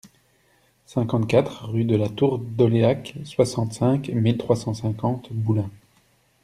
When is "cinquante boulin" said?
4.73-5.69